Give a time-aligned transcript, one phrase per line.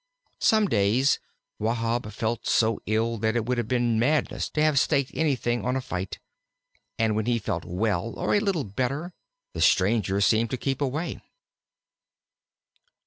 [0.39, 1.19] Some days
[1.59, 5.75] Wahb felt so ill that it would have been madness to have staked everything on
[5.75, 6.17] a fight,
[6.97, 9.13] and when he felt well or a little better,
[9.53, 11.21] the stranger seemed to keep away.